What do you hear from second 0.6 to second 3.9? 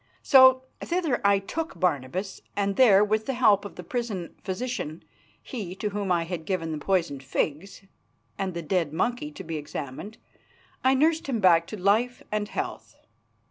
thither I took Barnabas, and there, with the help of the